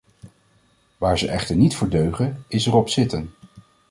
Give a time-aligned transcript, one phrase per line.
[0.97, 3.33] Waar ze echter niet voor deugen, is erop zitten.